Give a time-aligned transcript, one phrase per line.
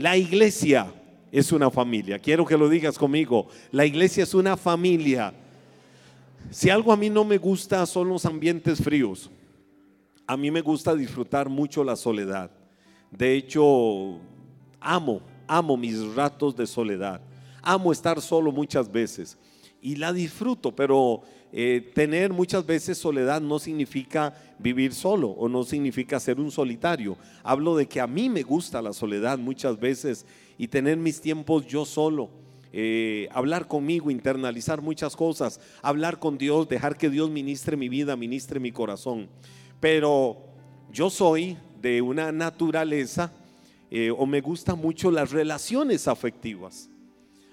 [0.00, 0.90] La iglesia
[1.30, 2.18] es una familia.
[2.18, 3.48] Quiero que lo digas conmigo.
[3.70, 5.34] La iglesia es una familia.
[6.50, 9.30] Si algo a mí no me gusta son los ambientes fríos.
[10.26, 12.50] A mí me gusta disfrutar mucho la soledad.
[13.10, 14.18] De hecho,
[14.80, 17.20] amo, amo mis ratos de soledad.
[17.60, 19.36] Amo estar solo muchas veces
[19.82, 21.20] y la disfruto, pero
[21.52, 27.16] eh, tener muchas veces soledad no significa vivir solo o no significa ser un solitario.
[27.42, 30.26] Hablo de que a mí me gusta la soledad muchas veces
[30.58, 32.30] y tener mis tiempos yo solo.
[32.72, 38.14] Eh, hablar conmigo, internalizar muchas cosas, hablar con Dios, dejar que Dios ministre mi vida,
[38.14, 39.28] ministre mi corazón.
[39.80, 40.36] Pero
[40.92, 43.32] yo soy de una naturaleza
[43.90, 46.88] eh, o me gustan mucho las relaciones afectivas.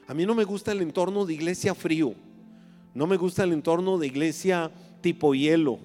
[0.05, 2.13] A mí no me gusta el entorno de iglesia frío.
[2.97, 5.77] No me gusta el entorno de iglesia tipo hielo.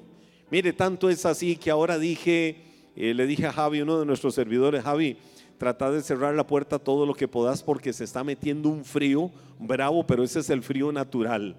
[0.51, 2.57] Mire, tanto es así que ahora dije,
[2.97, 5.19] eh, le dije a Javi, uno de nuestros servidores, Javi,
[5.59, 9.31] trata de cerrar la puerta todo lo que puedas porque se está metiendo un frío
[9.59, 11.55] bravo, pero ese es el frío natural.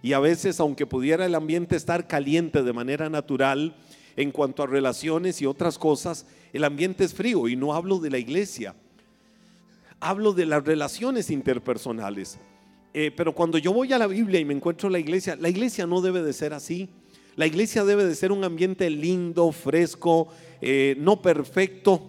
[0.00, 3.76] Y a veces, aunque pudiera el ambiente estar caliente de manera natural,
[4.16, 6.24] en cuanto a relaciones y otras cosas,
[6.54, 8.74] el ambiente es frío y no hablo de la iglesia.
[10.00, 12.38] Hablo de las relaciones interpersonales.
[12.96, 15.84] Eh, pero cuando yo voy a la Biblia y me encuentro la iglesia, la iglesia
[15.84, 16.88] no debe de ser así.
[17.34, 20.28] La iglesia debe de ser un ambiente lindo, fresco,
[20.60, 22.00] eh, no perfecto.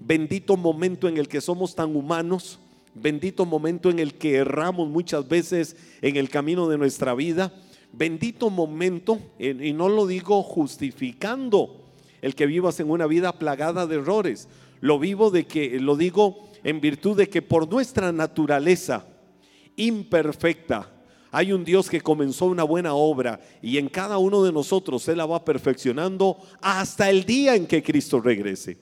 [0.00, 2.58] Bendito momento en el que somos tan humanos.
[2.94, 7.52] Bendito momento en el que erramos muchas veces en el camino de nuestra vida.
[7.92, 11.84] Bendito momento, y no lo digo justificando
[12.22, 14.48] el que vivas en una vida plagada de errores.
[14.80, 19.06] Lo vivo de que lo digo en virtud de que por nuestra naturaleza
[19.76, 20.90] imperfecta.
[21.32, 25.18] Hay un Dios que comenzó una buena obra y en cada uno de nosotros Él
[25.18, 28.78] la va perfeccionando hasta el día en que Cristo regrese.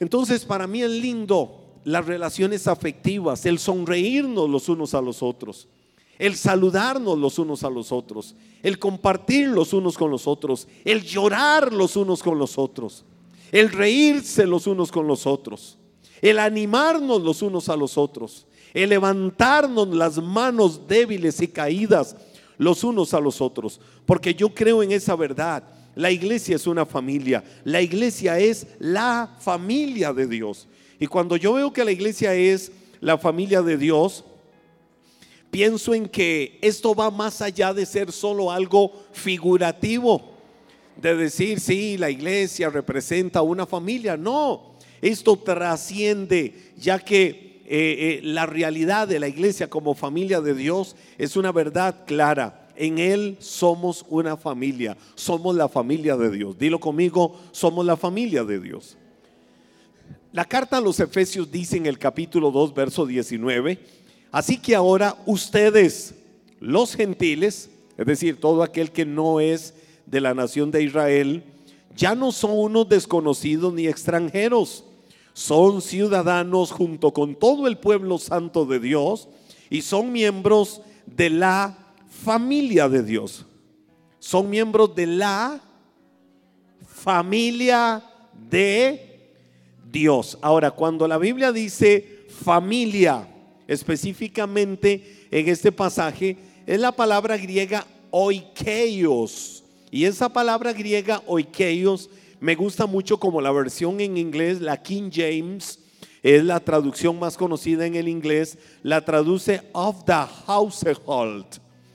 [0.00, 5.68] Entonces para mí es lindo las relaciones afectivas, el sonreírnos los unos a los otros,
[6.18, 11.02] el saludarnos los unos a los otros, el compartir los unos con los otros, el
[11.02, 13.04] llorar los unos con los otros,
[13.52, 15.78] el reírse los unos con los otros,
[16.22, 22.16] el animarnos los unos a los otros, el levantarnos las manos débiles y caídas
[22.58, 25.62] los unos a los otros, porque yo creo en esa verdad.
[25.94, 30.66] La iglesia es una familia, la iglesia es la familia de Dios.
[30.98, 34.24] Y cuando yo veo que la iglesia es la familia de Dios,
[35.52, 40.32] pienso en que esto va más allá de ser solo algo figurativo,
[41.00, 44.16] de decir, sí, la iglesia representa una familia.
[44.16, 50.54] No, esto trasciende, ya que eh, eh, la realidad de la iglesia como familia de
[50.54, 52.68] Dios es una verdad clara.
[52.76, 56.58] En Él somos una familia, somos la familia de Dios.
[56.58, 58.98] Dilo conmigo, somos la familia de Dios.
[60.32, 63.78] La carta a los Efesios dice en el capítulo 2, verso 19,
[64.32, 66.16] así que ahora ustedes,
[66.58, 69.74] los gentiles, es decir, todo aquel que no es
[70.06, 71.44] de la nación de Israel,
[71.96, 74.84] ya no son unos desconocidos ni extranjeros
[75.34, 79.28] son ciudadanos junto con todo el pueblo santo de Dios
[79.68, 81.76] y son miembros de la
[82.08, 83.44] familia de Dios.
[84.20, 85.60] Son miembros de la
[86.86, 88.02] familia
[88.48, 89.28] de
[89.90, 90.38] Dios.
[90.40, 93.28] Ahora, cuando la Biblia dice familia,
[93.66, 99.64] específicamente en este pasaje, es la palabra griega oikeios.
[99.90, 102.08] Y esa palabra griega oikeios
[102.44, 105.78] me gusta mucho como la versión en inglés, la King James,
[106.22, 111.46] es la traducción más conocida en el inglés, la traduce of the household.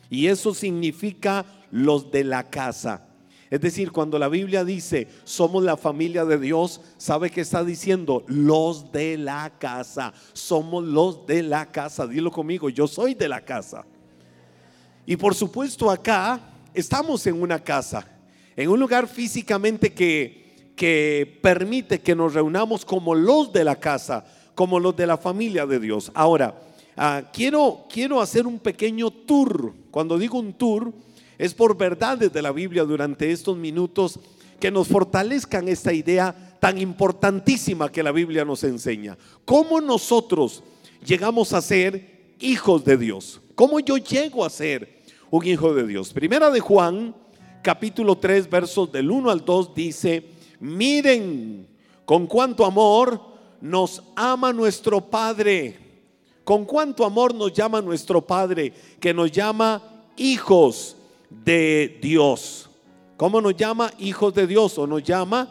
[0.09, 3.05] Y eso significa los de la casa.
[3.51, 8.23] Es decir, cuando la Biblia dice somos la familia de Dios, ¿sabe que está diciendo?
[8.25, 10.13] Los de la casa.
[10.33, 12.07] Somos los de la casa.
[12.07, 13.85] Dilo conmigo, yo soy de la casa.
[15.05, 16.39] Y por supuesto acá
[16.73, 18.18] estamos en una casa,
[18.61, 20.39] en un lugar físicamente que
[20.79, 24.23] que permite que nos reunamos como los de la casa,
[24.55, 26.09] como los de la familia de Dios.
[26.13, 26.57] Ahora,
[26.95, 29.73] ah, quiero, quiero hacer un pequeño tour.
[29.91, 30.93] Cuando digo un tour,
[31.37, 34.21] es por verdades de la Biblia durante estos minutos
[34.57, 39.17] que nos fortalezcan esta idea tan importantísima que la Biblia nos enseña.
[39.43, 40.63] ¿Cómo nosotros
[41.05, 43.41] llegamos a ser hijos de Dios?
[43.53, 46.13] ¿Cómo yo llego a ser un hijo de Dios?
[46.13, 47.13] Primera de Juan,
[47.61, 50.25] capítulo 3, versos del 1 al 2 dice,
[50.59, 51.67] Miren
[52.05, 53.21] con cuánto amor
[53.61, 55.77] nos ama nuestro Padre.
[56.43, 59.83] Con cuánto amor nos llama nuestro Padre, que nos llama
[60.17, 60.95] hijos
[61.29, 62.69] de Dios.
[63.17, 64.77] ¿Cómo nos llama hijos de Dios?
[64.79, 65.47] O nos llama,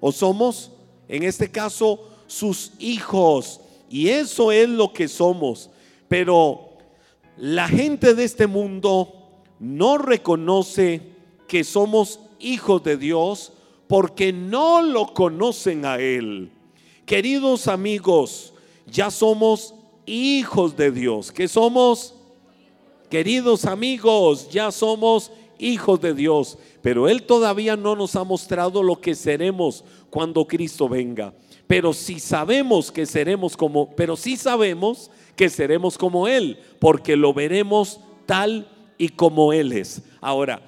[0.00, 0.70] o somos,
[1.08, 3.60] en este caso, sus hijos.
[3.88, 5.70] Y eso es lo que somos.
[6.08, 6.76] Pero
[7.36, 11.13] la gente de este mundo no reconoce
[11.46, 13.52] que somos hijos de Dios
[13.86, 16.50] porque no lo conocen a Él.
[17.06, 18.54] Queridos amigos,
[18.86, 19.74] ya somos
[20.06, 21.32] hijos de Dios.
[21.32, 22.14] ¿Qué somos?
[23.10, 29.00] Queridos amigos, ya somos hijos de Dios, pero Él todavía no nos ha mostrado lo
[29.00, 31.32] que seremos cuando Cristo venga.
[31.66, 37.32] Pero si sabemos que seremos como, pero sí sabemos que seremos como Él, porque lo
[37.32, 38.68] veremos tal
[38.98, 40.02] y como Él es.
[40.20, 40.62] Ahora,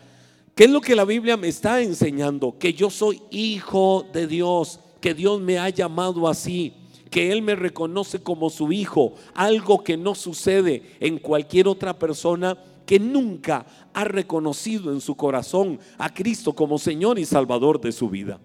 [0.56, 2.58] ¿qué es lo que la Biblia me está enseñando?
[2.58, 6.74] Que yo soy hijo de Dios, que Dios me ha llamado así
[7.10, 12.58] que Él me reconoce como su hijo, algo que no sucede en cualquier otra persona
[12.84, 18.08] que nunca ha reconocido en su corazón a Cristo como Señor y Salvador de su
[18.08, 18.40] vida.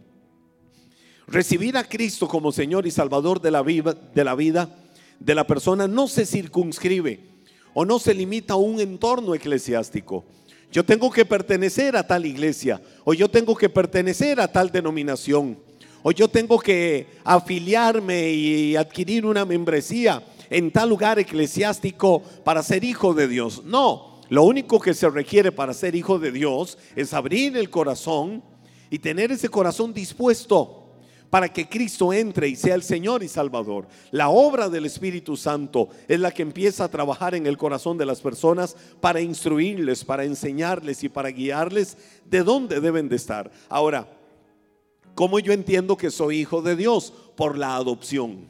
[1.28, 4.75] Recibir a Cristo como Señor y Salvador de la vida de la, vida
[5.19, 7.19] de la persona no se circunscribe
[7.74, 10.25] o no se limita a un entorno eclesiástico.
[10.72, 15.60] Yo tengo que pertenecer a tal iglesia o yo tengo que pertenecer a tal denominación
[16.02, 22.84] o yo tengo que afiliarme y adquirir una membresía en tal lugar eclesiástico para ser
[22.84, 23.64] hijo de Dios.
[23.66, 28.42] No, lo único que se requiere para ser hijo de Dios es abrir el corazón
[28.90, 30.81] y tener ese corazón dispuesto
[31.31, 33.88] para que Cristo entre y sea el Señor y Salvador.
[34.12, 38.06] La obra del Espíritu Santo es la que empieza a trabajar en el corazón de
[38.06, 43.51] las personas para instruirles, para enseñarles y para guiarles de dónde deben de estar.
[43.68, 44.07] Ahora,
[45.16, 47.13] ¿Cómo yo entiendo que soy hijo de Dios?
[47.36, 48.48] Por la adopción.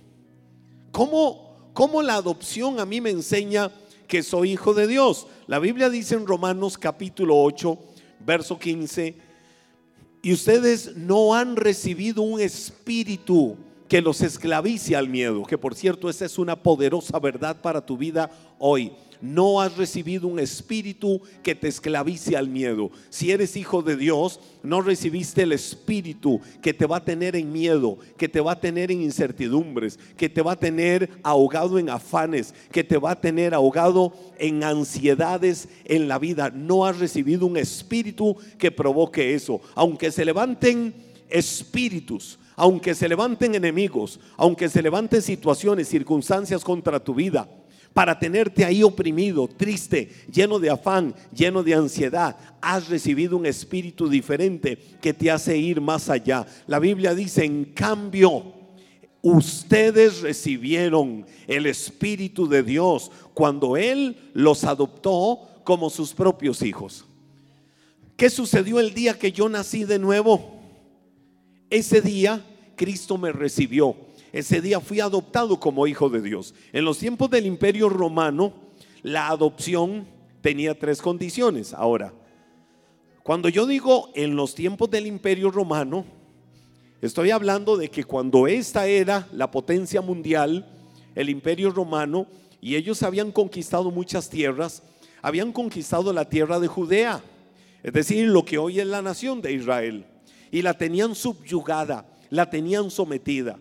[0.92, 3.72] ¿Cómo, ¿Cómo la adopción a mí me enseña
[4.08, 5.28] que soy hijo de Dios?
[5.48, 7.78] La Biblia dice en Romanos capítulo 8,
[8.26, 9.16] verso 15,
[10.22, 13.58] y ustedes no han recibido un espíritu
[13.92, 17.98] que los esclavice al miedo, que por cierto esa es una poderosa verdad para tu
[17.98, 22.90] vida hoy no has recibido un espíritu que te esclavice al miedo.
[23.10, 27.52] Si eres hijo de Dios, no recibiste el espíritu que te va a tener en
[27.52, 31.90] miedo, que te va a tener en incertidumbres, que te va a tener ahogado en
[31.90, 36.50] afanes, que te va a tener ahogado en ansiedades en la vida.
[36.50, 39.60] No has recibido un espíritu que provoque eso.
[39.76, 40.94] Aunque se levanten
[41.30, 47.50] espíritus, aunque se levanten enemigos, aunque se levanten situaciones, circunstancias contra tu vida,
[47.92, 52.38] para tenerte ahí oprimido, triste, lleno de afán, lleno de ansiedad.
[52.62, 56.46] Has recibido un espíritu diferente que te hace ir más allá.
[56.68, 58.54] La Biblia dice, en cambio,
[59.24, 67.06] ustedes recibieron el espíritu de Dios cuando Él los adoptó como sus propios hijos.
[68.16, 70.60] ¿Qué sucedió el día que yo nací de nuevo?
[71.72, 72.46] Ese día
[72.82, 73.96] Cristo me recibió
[74.34, 76.54] ese día fui adoptado como hijo de Dios.
[76.72, 78.54] En los tiempos del imperio romano,
[79.04, 80.08] la adopción
[80.42, 81.74] tenía tres condiciones.
[81.74, 82.14] Ahora,
[83.24, 86.06] cuando yo digo en los tiempos del imperio romano,
[87.02, 90.66] estoy hablando de que cuando esta era la potencia mundial,
[91.14, 92.28] el imperio romano,
[92.62, 94.82] y ellos habían conquistado muchas tierras,
[95.22, 97.22] habían conquistado la tierra de Judea,
[97.84, 100.06] es decir, lo que hoy es la nación de Israel,
[100.52, 103.60] y la tenían subyugada, la tenían sometida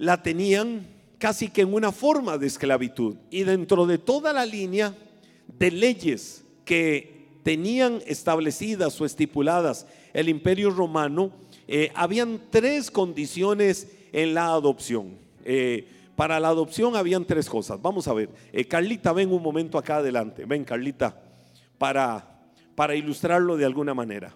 [0.00, 0.86] la tenían
[1.18, 3.16] casi que en una forma de esclavitud.
[3.30, 4.96] Y dentro de toda la línea
[5.46, 11.32] de leyes que tenían establecidas o estipuladas el imperio romano,
[11.68, 15.18] eh, habían tres condiciones en la adopción.
[15.44, 15.86] Eh,
[16.16, 17.80] para la adopción habían tres cosas.
[17.82, 18.30] Vamos a ver.
[18.54, 20.46] Eh, Carlita, ven un momento acá adelante.
[20.46, 21.14] Ven, Carlita,
[21.76, 22.40] para,
[22.74, 24.34] para ilustrarlo de alguna manera.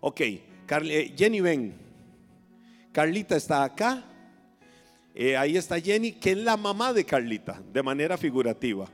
[0.00, 0.20] Ok,
[0.68, 1.74] Jenny, ven.
[2.92, 4.04] Carlita está acá
[5.18, 8.86] eh, ahí está Jenny, que es la mamá de Carlita, de manera figurativa.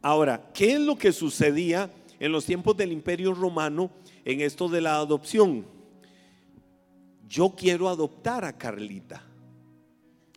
[0.00, 1.90] Ahora, ¿qué es lo que sucedía
[2.20, 3.90] en los tiempos del imperio romano
[4.24, 5.66] en esto de la adopción?
[7.28, 9.20] Yo quiero adoptar a Carlita.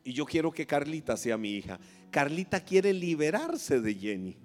[0.04, 1.80] Y yo quiero que Carlita sea mi hija.
[2.10, 4.38] Carlita quiere liberarse de Jenny.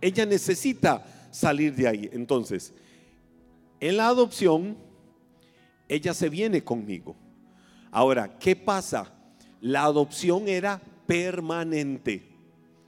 [0.00, 2.10] Ella necesita salir de ahí.
[2.12, 2.74] Entonces,
[3.80, 4.76] en la adopción,
[5.88, 7.16] ella se viene conmigo.
[7.90, 9.12] Ahora, ¿qué pasa?
[9.60, 12.28] La adopción era permanente.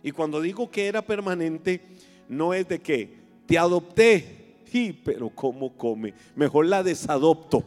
[0.02, 1.80] Y cuando digo que era permanente,
[2.28, 6.14] no es de que te adopté, y, pero ¿cómo come?
[6.34, 7.64] Mejor la desadopto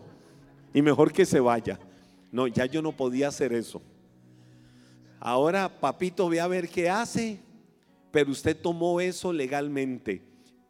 [0.74, 1.80] y mejor que se vaya.
[2.32, 3.82] No, ya yo no podía hacer eso.
[5.20, 7.40] Ahora, papito, ve a ver qué hace,
[8.12, 10.22] pero usted tomó eso legalmente.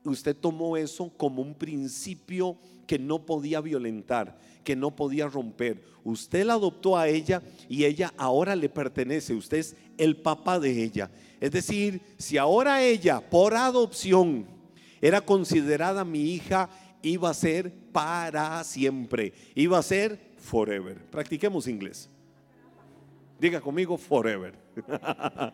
[0.10, 5.84] Usted tomó eso como un principio que no podía violentar, que no podía romper.
[6.04, 9.34] Usted la adoptó a ella y ella ahora le pertenece.
[9.34, 11.10] Usted es el papá de ella.
[11.40, 14.46] Es decir, si ahora ella por adopción
[15.02, 16.70] era considerada mi hija,
[17.02, 21.04] iba a ser para siempre, iba a ser forever.
[21.10, 22.10] Practiquemos inglés.
[23.40, 24.56] Diga conmigo forever.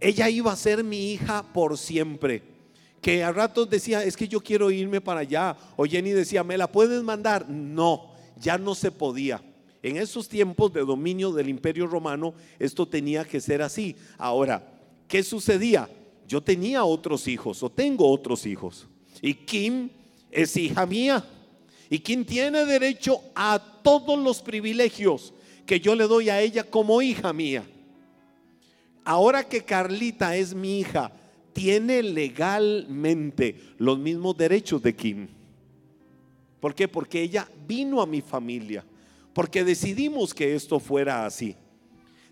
[0.00, 2.55] ella iba a ser mi hija por siempre.
[3.00, 5.56] Que a ratos decía, es que yo quiero irme para allá.
[5.76, 7.48] O Jenny decía, ¿me la puedes mandar?
[7.48, 9.42] No, ya no se podía.
[9.82, 13.94] En esos tiempos de dominio del imperio romano, esto tenía que ser así.
[14.18, 14.66] Ahora,
[15.06, 15.88] ¿qué sucedía?
[16.26, 18.86] Yo tenía otros hijos o tengo otros hijos.
[19.22, 19.90] Y Kim
[20.30, 21.24] es hija mía.
[21.88, 25.32] Y Kim tiene derecho a todos los privilegios
[25.64, 27.64] que yo le doy a ella como hija mía.
[29.04, 31.12] Ahora que Carlita es mi hija,
[31.56, 35.26] tiene legalmente los mismos derechos de Kim.
[36.60, 36.86] ¿Por qué?
[36.86, 38.84] Porque ella vino a mi familia.
[39.32, 41.56] Porque decidimos que esto fuera así.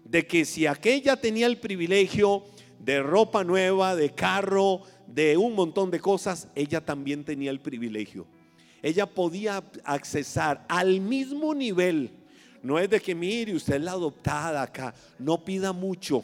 [0.04, 2.44] De que si aquella tenía el privilegio
[2.78, 8.26] de ropa nueva, de carro, de un montón de cosas, ella también tenía el privilegio.
[8.82, 12.10] Ella podía accesar al mismo nivel.
[12.62, 16.22] No es de que mire, usted es la adoptada acá, no pida mucho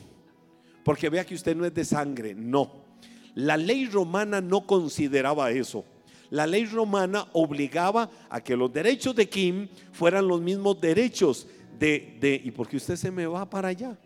[0.85, 2.35] porque vea que usted no es de sangre.
[2.35, 2.80] No.
[3.35, 5.85] La ley romana no consideraba eso.
[6.31, 11.47] La ley romana obligaba a que los derechos de Kim fueran los mismos derechos
[11.79, 12.41] de...
[12.45, 13.99] ¿Y por qué usted se me va para allá?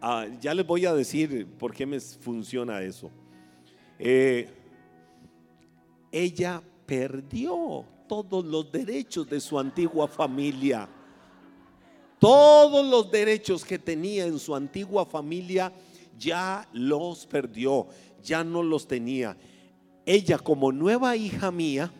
[0.00, 3.10] Ah, ya les voy a decir por qué me funciona eso.
[3.98, 4.48] Eh,
[6.12, 10.88] ella perdió todos los derechos de su antigua familia.
[12.18, 15.72] Todos los derechos que tenía en su antigua familia
[16.18, 17.88] ya los perdió,
[18.22, 19.36] ya no los tenía.
[20.06, 21.92] Ella como nueva hija mía,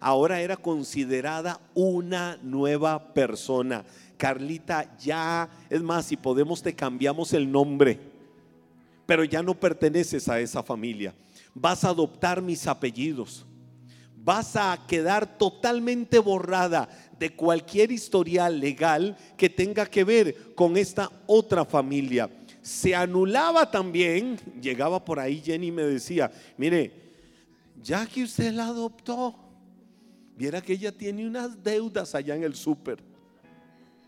[0.00, 3.84] ahora era considerada una nueva persona.
[4.16, 8.00] Carlita ya, es más, si podemos te cambiamos el nombre,
[9.06, 11.14] pero ya no perteneces a esa familia.
[11.54, 13.46] Vas a adoptar mis apellidos
[14.24, 16.88] vas a quedar totalmente borrada
[17.22, 22.28] de cualquier historial legal que tenga que ver con esta otra familia.
[22.60, 26.92] Se anulaba también, llegaba por ahí Jenny y me decía, mire,
[27.80, 29.36] ya que usted la adoptó,
[30.36, 32.98] viera que ella tiene unas deudas allá en el súper.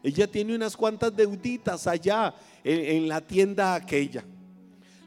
[0.02, 4.25] Ella tiene unas cuantas deuditas allá en, en la tienda aquella.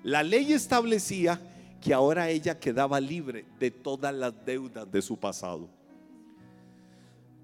[0.04, 1.42] La ley establecía
[1.82, 5.77] que ahora ella quedaba libre de todas las deudas de su pasado.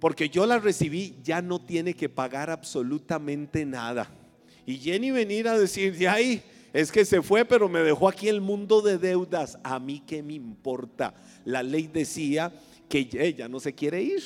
[0.04, 4.10] Porque yo la recibí, ya no tiene que pagar absolutamente nada.
[4.66, 6.44] Y Jenny venir a decir, de ahí,
[6.74, 9.58] es que se fue, pero me dejó aquí el mundo de deudas.
[9.64, 11.14] A mí qué me importa.
[11.46, 12.52] La ley decía
[12.90, 14.22] que ella no se quiere ir.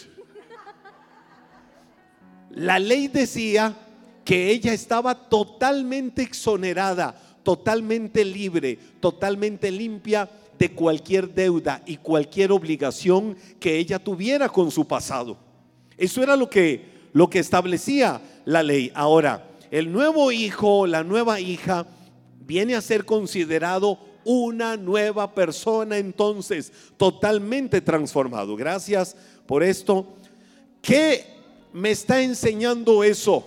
[2.50, 3.78] La ley decía
[4.26, 13.38] que ella estaba totalmente exonerada totalmente libre, totalmente limpia de cualquier deuda y cualquier obligación
[13.60, 15.47] que ella tuviera con su pasado.
[15.98, 18.92] Eso era lo que, lo que establecía la ley.
[18.94, 21.86] Ahora, el nuevo hijo, la nueva hija,
[22.40, 28.56] viene a ser considerado una nueva persona entonces, totalmente transformado.
[28.56, 30.16] Gracias por esto.
[30.82, 31.26] ¿Qué
[31.74, 33.46] me está enseñando eso?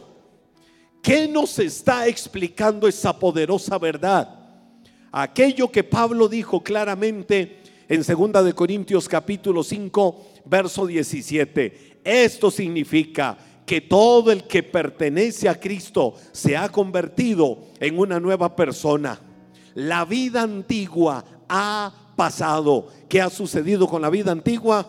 [1.02, 4.38] ¿Qué nos está explicando esa poderosa verdad?
[5.12, 11.89] Aquello que Pablo dijo claramente en 2 de Corintios capítulo 5, verso 17.
[12.04, 18.56] Esto significa que todo el que pertenece a Cristo se ha convertido en una nueva
[18.56, 19.20] persona.
[19.74, 22.88] La vida antigua ha pasado.
[23.08, 24.86] ¿Qué ha sucedido con la vida antigua?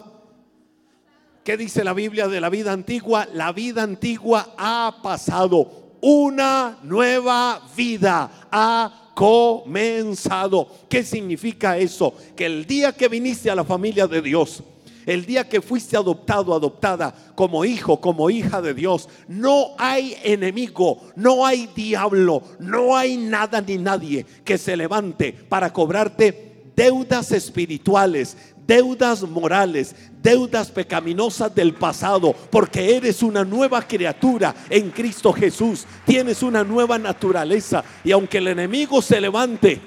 [1.44, 3.27] ¿Qué dice la Biblia de la vida antigua?
[3.34, 10.68] La vida antigua ha pasado una nueva vida ha comenzado.
[10.89, 12.15] ¿Qué significa eso?
[12.36, 14.63] Que el día que viniste a la familia de Dios,
[15.05, 21.01] el día que fuiste adoptado, adoptada como hijo, como hija de Dios, no hay enemigo,
[21.15, 28.38] no hay diablo, no hay nada ni nadie que se levante para cobrarte deudas espirituales,
[28.65, 36.41] deudas morales, deudas pecaminosas del pasado, porque eres una nueva criatura en Cristo Jesús, tienes
[36.43, 39.81] una nueva naturaleza y aunque el enemigo se levante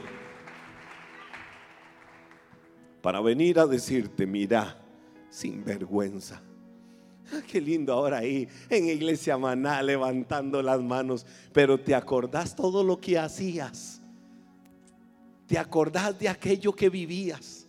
[3.01, 4.79] para venir a decirte, mira,
[5.35, 6.41] sin vergüenza.
[7.33, 12.85] Ah, qué lindo ahora ahí en Iglesia Maná levantando las manos, pero te acordás todo
[12.85, 14.01] lo que hacías.
[15.49, 17.67] te acordás de aquello que vivías.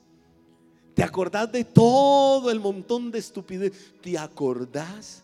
[0.93, 3.93] Te acordás de todo el montón de estupidez.
[4.01, 5.23] Te acordás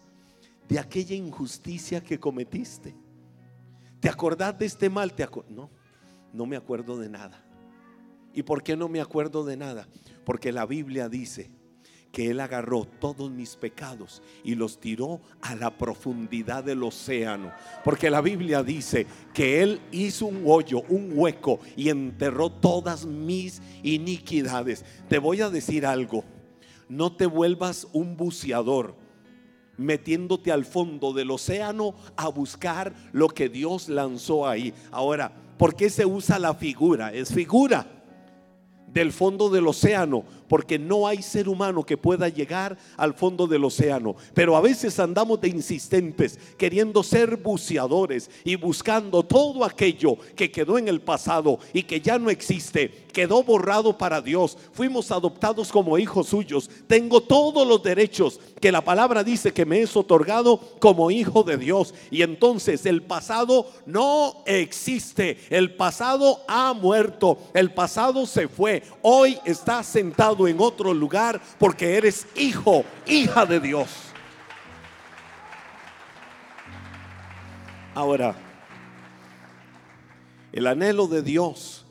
[0.67, 2.93] de aquella injusticia que cometiste.
[3.99, 5.13] Te acordás de este mal.
[5.13, 5.69] Te no,
[6.33, 7.41] no me acuerdo de nada.
[8.33, 9.87] ¿Y por qué no me acuerdo de nada?
[10.25, 11.60] Porque la Biblia dice
[12.11, 17.51] que Él agarró todos mis pecados y los tiró a la profundidad del océano.
[17.83, 23.61] Porque la Biblia dice que Él hizo un hoyo, un hueco y enterró todas mis
[23.83, 24.83] iniquidades.
[25.07, 26.23] Te voy a decir algo,
[26.89, 28.95] no te vuelvas un buceador
[29.77, 34.73] metiéndote al fondo del océano a buscar lo que Dios lanzó ahí.
[34.91, 37.13] Ahora, ¿por qué se usa la figura?
[37.13, 37.87] Es figura
[38.93, 43.63] del fondo del océano porque no hay ser humano que pueda llegar al fondo del
[43.63, 44.17] océano.
[44.33, 50.77] Pero a veces andamos de insistentes, queriendo ser buceadores y buscando todo aquello que quedó
[50.77, 54.57] en el pasado y que ya no existe, quedó borrado para Dios.
[54.73, 56.69] Fuimos adoptados como hijos suyos.
[56.85, 61.55] Tengo todos los derechos que la palabra dice que me es otorgado como hijo de
[61.55, 61.93] Dios.
[62.09, 65.37] Y entonces el pasado no existe.
[65.49, 67.37] El pasado ha muerto.
[67.53, 68.83] El pasado se fue.
[69.01, 73.89] Hoy está sentado en otro lugar porque eres hijo, hija de Dios.
[77.93, 78.35] Ahora,
[80.51, 81.85] el anhelo de Dios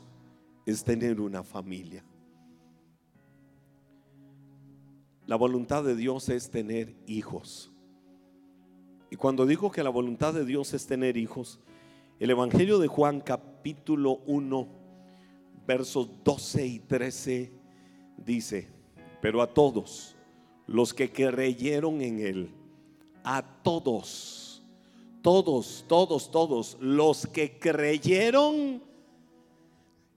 [0.65, 2.03] es tener una familia.
[5.27, 7.71] La voluntad de Dios es tener hijos.
[9.09, 11.59] Y cuando digo que la voluntad de Dios es tener hijos,
[12.19, 14.67] el Evangelio de Juan capítulo 1,
[15.65, 17.60] versos 12 y 13
[18.25, 18.67] dice,
[19.21, 20.15] pero a todos
[20.67, 22.49] los que creyeron en Él,
[23.23, 24.63] a todos,
[25.21, 28.81] todos, todos, todos, los que creyeron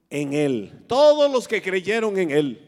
[0.09, 2.61] en Él, todos los que creyeron en Él,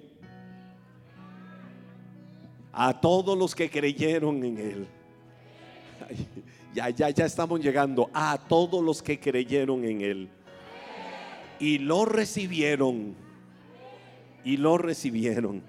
[2.74, 4.88] a todos los que creyeron en Él.
[6.74, 10.30] Ya, ya, ya estamos llegando a todos los que creyeron en Él
[11.60, 13.15] y lo recibieron
[14.43, 15.63] y lo recibieron.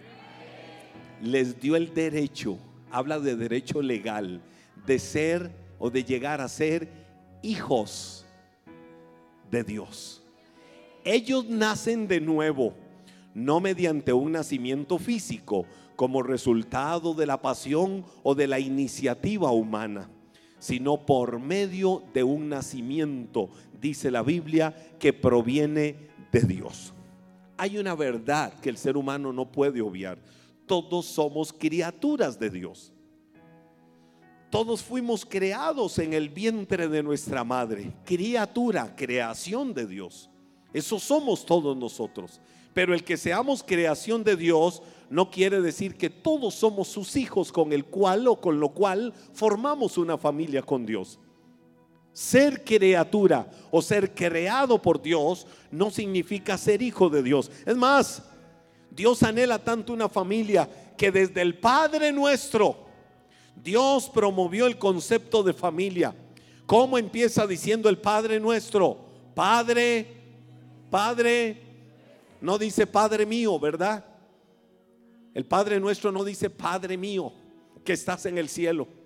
[1.23, 2.59] Les dio el derecho,
[2.91, 4.41] habla de derecho legal,
[4.87, 6.89] de ser o de llegar a ser
[7.43, 8.27] hijos
[9.51, 10.23] de Dios.
[11.05, 12.75] Ellos nacen de nuevo,
[13.35, 20.09] no mediante un nacimiento físico, como resultado de la pasión o de la iniciativa humana,
[20.61, 23.51] sino por medio de un nacimiento,
[23.81, 25.97] dice la Biblia, que proviene
[26.31, 26.95] de Dios
[27.59, 30.19] hay una verdad que el ser humano no puede obviar.
[30.67, 32.93] Todos somos criaturas de Dios.
[34.49, 37.93] Todos fuimos creados en el vientre de nuestra madre.
[38.05, 40.31] Criatura, creación de Dios.
[40.73, 42.41] Eso somos todos nosotros.
[42.73, 47.51] Pero el que seamos creación de Dios no quiere decir que todos somos sus hijos
[47.51, 51.19] con el cual o con lo cual formamos una familia con Dios.
[52.19, 57.49] Ser criatura o ser creado por Dios no significa ser hijo de Dios.
[57.65, 58.25] Es más,
[58.91, 62.89] Dios anhela tanto una familia que desde el Padre nuestro,
[63.55, 66.13] Dios promovió el concepto de familia.
[66.67, 68.99] ¿Cómo empieza diciendo el Padre nuestro?
[69.37, 70.05] Padre,
[70.91, 71.63] Padre,
[72.41, 74.05] no dice Padre mío, ¿verdad?
[75.35, 77.33] El Padre nuestro no dice Padre mío,
[77.85, 78.98] que estás en el cielo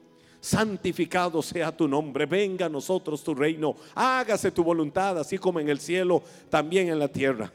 [0.43, 5.69] santificado sea tu nombre, venga a nosotros tu reino, hágase tu voluntad, así como en
[5.69, 7.51] el cielo, también en la tierra.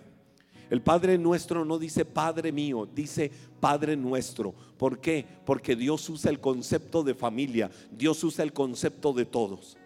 [0.69, 4.53] El Padre nuestro no dice Padre mío, dice Padre nuestro.
[4.77, 5.25] ¿Por qué?
[5.45, 9.76] Porque Dios usa el concepto de familia, Dios usa el concepto de todos.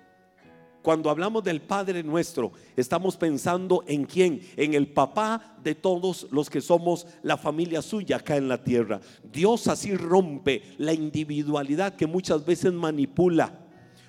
[0.81, 6.49] Cuando hablamos del Padre nuestro, estamos pensando en quién, en el papá de todos los
[6.49, 8.99] que somos la familia suya acá en la tierra.
[9.31, 13.59] Dios así rompe la individualidad que muchas veces manipula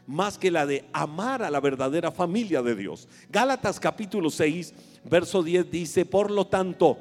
[0.07, 3.07] más que la de amar a la verdadera familia de Dios.
[3.29, 6.99] Gálatas capítulo 6, verso 10 dice, por lo tanto,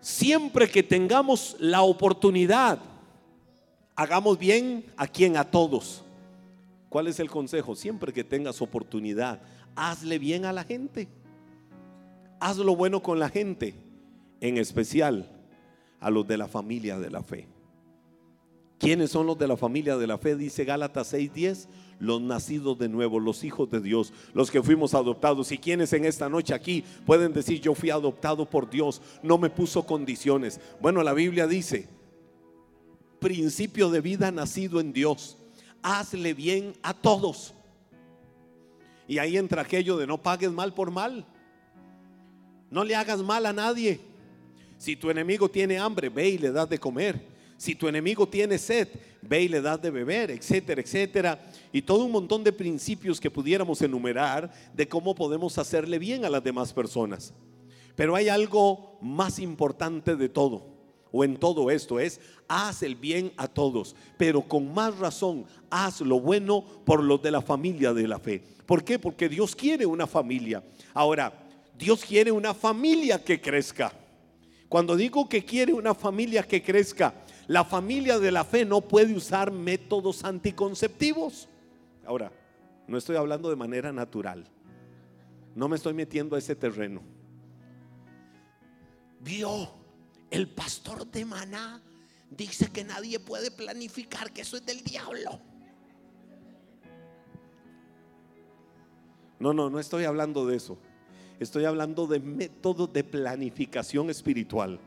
[0.00, 2.78] siempre que tengamos la oportunidad,
[3.96, 6.04] hagamos bien a quien a todos
[6.88, 7.74] ¿Cuál es el consejo?
[7.74, 9.40] Siempre que tengas oportunidad,
[9.76, 11.08] hazle bien a la gente.
[12.40, 13.74] Haz lo bueno con la gente,
[14.40, 15.28] en especial
[16.00, 17.48] a los de la familia de la fe.
[18.78, 20.36] ¿Quiénes son los de la familia de la fe?
[20.36, 21.66] Dice Gálatas 6:10,
[21.98, 25.50] los nacidos de nuevo, los hijos de Dios, los que fuimos adoptados.
[25.50, 29.50] ¿Y quienes en esta noche aquí pueden decir, yo fui adoptado por Dios, no me
[29.50, 30.60] puso condiciones?
[30.80, 31.88] Bueno, la Biblia dice,
[33.18, 35.37] principio de vida nacido en Dios
[35.82, 37.54] hazle bien a todos.
[39.06, 41.26] Y ahí entra aquello de no pagues mal por mal.
[42.70, 44.00] No le hagas mal a nadie.
[44.76, 47.20] Si tu enemigo tiene hambre, ve y le das de comer.
[47.56, 48.88] Si tu enemigo tiene sed,
[49.20, 51.50] ve y le das de beber, etcétera, etcétera.
[51.72, 56.30] Y todo un montón de principios que pudiéramos enumerar de cómo podemos hacerle bien a
[56.30, 57.34] las demás personas.
[57.96, 60.77] Pero hay algo más importante de todo,
[61.12, 66.00] o en todo esto, es haz el bien a todos, pero con más razón, haz
[66.00, 68.42] lo bueno por los de la familia de la fe.
[68.66, 68.98] ¿Por qué?
[68.98, 70.62] Porque Dios quiere una familia.
[70.94, 71.32] Ahora,
[71.78, 73.92] Dios quiere una familia que crezca.
[74.68, 77.14] Cuando digo que quiere una familia que crezca,
[77.46, 81.48] la familia de la fe no puede usar métodos anticonceptivos.
[82.04, 82.30] Ahora,
[82.86, 84.44] no estoy hablando de manera natural.
[85.54, 87.00] No me estoy metiendo a ese terreno.
[89.20, 89.70] Vio,
[90.30, 91.82] el pastor de Maná
[92.30, 95.40] dice que nadie puede planificar, que eso es del diablo.
[99.38, 100.78] No, no, no estoy hablando de eso.
[101.38, 104.80] Estoy hablando de métodos de planificación espiritual.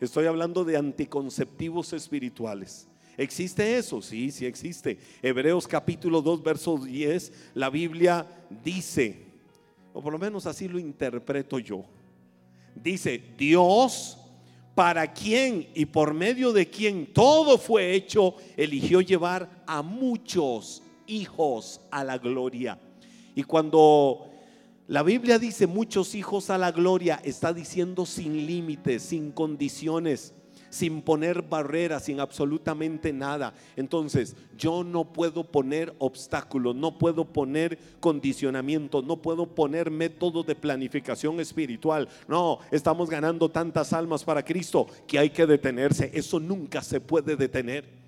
[0.00, 2.86] Estoy hablando de anticonceptivos espirituales.
[3.16, 4.00] ¿Existe eso?
[4.00, 4.98] Sí, sí existe.
[5.22, 8.26] Hebreos capítulo 2, verso 10, la Biblia
[8.64, 9.26] dice,
[9.92, 11.84] o por lo menos así lo interpreto yo,
[12.74, 14.19] dice, Dios,
[14.74, 21.80] para quien y por medio de quien todo fue hecho, eligió llevar a muchos hijos
[21.90, 22.78] a la gloria.
[23.34, 24.30] Y cuando
[24.86, 30.34] la Biblia dice muchos hijos a la gloria, está diciendo sin límites, sin condiciones,
[30.70, 33.52] sin poner barreras, sin absolutamente nada.
[33.76, 40.54] Entonces, yo no puedo poner obstáculos, no puedo poner condicionamiento, no puedo poner métodos de
[40.54, 42.08] planificación espiritual.
[42.26, 46.10] No, estamos ganando tantas almas para Cristo que hay que detenerse.
[46.14, 48.00] Eso nunca se puede detener.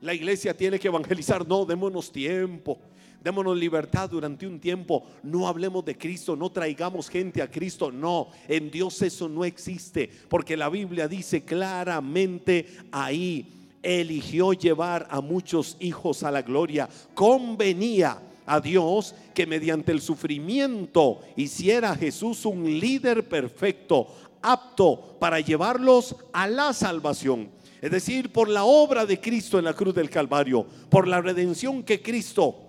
[0.00, 2.78] La iglesia tiene que evangelizar, no, démonos tiempo.
[3.26, 5.02] Démonos libertad durante un tiempo.
[5.24, 7.90] No hablemos de Cristo, no traigamos gente a Cristo.
[7.90, 10.08] No, en Dios eso no existe.
[10.28, 16.88] Porque la Biblia dice claramente ahí, eligió llevar a muchos hijos a la gloria.
[17.14, 24.06] Convenía a Dios que mediante el sufrimiento hiciera a Jesús un líder perfecto,
[24.40, 27.48] apto para llevarlos a la salvación.
[27.82, 31.82] Es decir, por la obra de Cristo en la cruz del Calvario, por la redención
[31.82, 32.65] que Cristo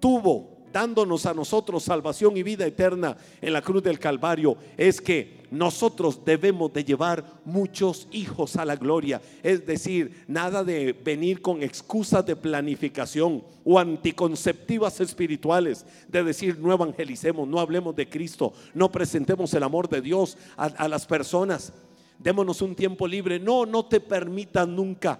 [0.00, 5.40] tuvo dándonos a nosotros salvación y vida eterna en la cruz del Calvario, es que
[5.50, 9.20] nosotros debemos de llevar muchos hijos a la gloria.
[9.42, 16.72] Es decir, nada de venir con excusas de planificación o anticonceptivas espirituales, de decir no
[16.72, 21.72] evangelicemos, no hablemos de Cristo, no presentemos el amor de Dios a, a las personas.
[22.18, 23.40] Démonos un tiempo libre.
[23.40, 25.18] No, no te permitas nunca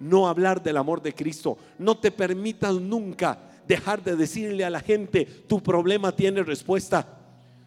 [0.00, 1.58] no hablar del amor de Cristo.
[1.78, 7.06] No te permitas nunca dejar de decirle a la gente, tu problema tiene respuesta,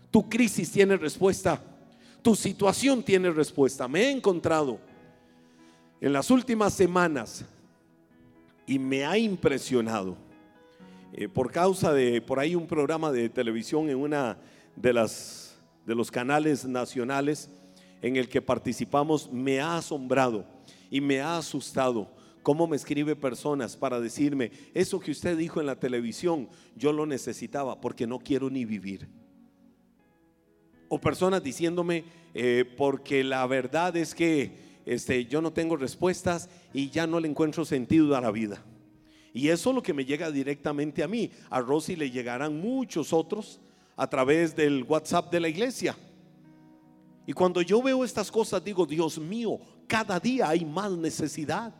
[0.09, 1.61] tu crisis tiene respuesta,
[2.21, 3.87] tu situación tiene respuesta.
[3.87, 4.79] Me he encontrado
[6.01, 7.45] en las últimas semanas
[8.65, 10.17] y me ha impresionado
[11.13, 14.37] eh, por causa de por ahí un programa de televisión en una
[14.75, 17.49] de las de los canales nacionales
[18.01, 20.45] en el que participamos me ha asombrado
[20.89, 22.07] y me ha asustado
[22.43, 27.05] cómo me escribe personas para decirme, eso que usted dijo en la televisión, yo lo
[27.05, 29.07] necesitaba porque no quiero ni vivir.
[30.89, 34.51] O personas diciéndome, eh, porque la verdad es que
[34.85, 38.63] este, yo no tengo respuestas y ya no le encuentro sentido a la vida.
[39.33, 41.31] Y eso es lo que me llega directamente a mí.
[41.49, 43.61] A Rosy le llegarán muchos otros
[43.95, 45.95] a través del WhatsApp de la iglesia.
[47.25, 51.73] Y cuando yo veo estas cosas digo, Dios mío, cada día hay más necesidad.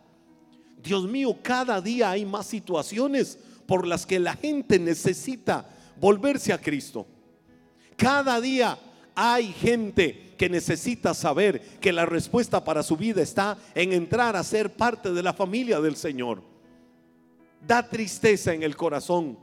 [0.81, 6.57] Dios mío, cada día hay más situaciones por las que la gente necesita volverse a
[6.57, 7.05] Cristo.
[7.95, 8.77] Cada día
[9.13, 14.43] hay gente que necesita saber que la respuesta para su vida está en entrar a
[14.43, 16.41] ser parte de la familia del Señor.
[17.65, 19.37] Da tristeza en el corazón.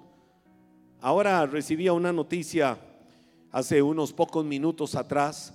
[1.00, 2.78] Ahora recibía una noticia
[3.52, 5.54] hace unos pocos minutos atrás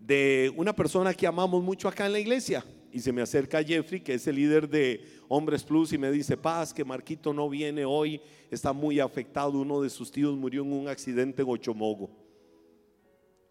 [0.00, 2.64] de una persona que amamos mucho acá en la iglesia
[2.96, 6.34] y se me acerca Jeffrey, que es el líder de Hombres Plus, y me dice,
[6.34, 10.72] Paz, que Marquito no viene hoy, está muy afectado, uno de sus tíos murió en
[10.72, 12.08] un accidente en Ochomogo.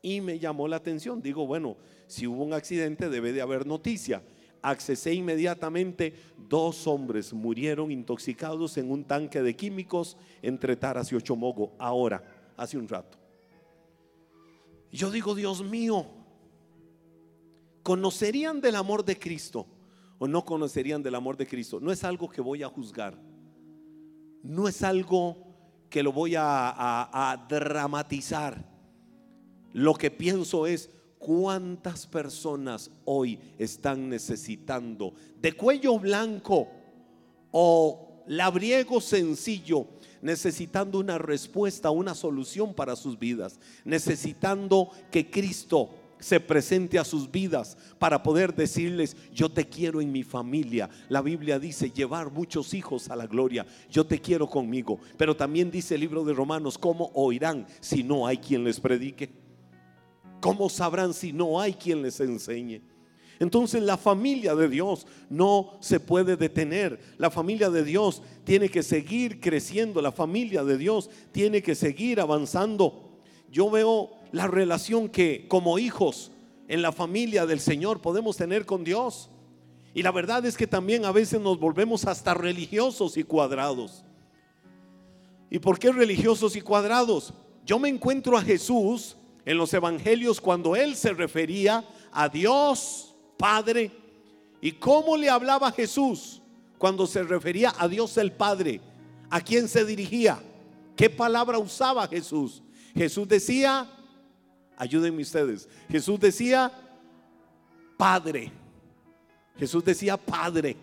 [0.01, 1.77] Y me llamó la atención, digo, bueno,
[2.07, 4.23] si hubo un accidente debe de haber noticia.
[4.63, 6.15] Accesé inmediatamente,
[6.49, 12.79] dos hombres murieron intoxicados en un tanque de químicos entre Taras y Ochomogo, ahora, hace
[12.79, 13.19] un rato.
[14.91, 16.07] Yo digo, Dios mío,
[17.85, 19.67] ¿Conocerían del amor de Cristo
[20.17, 21.79] o no conocerían del amor de Cristo?
[21.79, 23.15] No es algo que voy a juzgar.
[24.41, 25.37] No es algo
[25.87, 28.67] que lo voy a, a dramatizar.
[29.71, 36.67] Lo que pienso es, ¿cuántas personas hoy están necesitando de cuello blanco
[37.51, 39.85] o labriego sencillo
[40.23, 47.29] necesitando una respuesta, una solución para sus vidas, necesitando que Cristo se presente a sus
[47.29, 50.89] vidas para poder decirles, yo te quiero en mi familia.
[51.09, 54.99] La Biblia dice, llevar muchos hijos a la gloria, yo te quiero conmigo.
[55.17, 59.29] Pero también dice el libro de Romanos, ¿cómo oirán si no hay quien les predique?
[60.41, 62.81] ¿Cómo sabrán si no hay quien les enseñe?
[63.39, 66.99] Entonces la familia de Dios no se puede detener.
[67.17, 70.01] La familia de Dios tiene que seguir creciendo.
[70.01, 73.04] La familia de Dios tiene que seguir avanzando.
[73.55, 76.29] Yo veo la relación que como hijos
[76.67, 79.29] en la familia del Señor podemos tener con Dios.
[79.93, 84.03] Y la verdad es que también a veces nos volvemos hasta religiosos y cuadrados.
[85.49, 87.33] ¿Y por qué religiosos y cuadrados?
[87.65, 89.15] Yo me encuentro a Jesús
[89.45, 93.89] en los evangelios cuando él se refería a Dios Padre.
[94.59, 96.41] ¿Y cómo le hablaba Jesús
[96.77, 98.81] cuando se refería a Dios el Padre?
[99.29, 100.43] ¿A quién se dirigía?
[100.97, 102.61] ¿Qué palabra usaba Jesús?
[102.95, 103.89] Jesús decía,
[104.77, 106.71] ayúdenme ustedes, Jesús decía,
[107.97, 108.51] Padre.
[109.57, 110.75] Jesús decía, Padre.